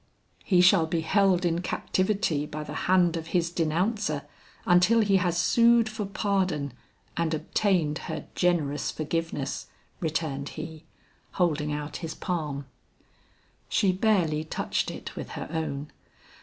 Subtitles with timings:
[0.43, 4.23] "He shall be held in captivity by the hand of his denouncer,
[4.65, 6.73] until he has sued for pardon
[7.15, 9.67] and obtained her generous forgiveness,"
[9.99, 10.85] returned he,
[11.33, 12.65] holding out his palm.
[13.69, 15.91] She barely touched it with her own.